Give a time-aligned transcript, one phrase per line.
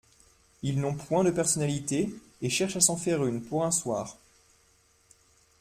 [0.63, 2.09] Ils n'ont point de personnalité
[2.41, 4.17] et cherchent à s'en faire une, pour un soir.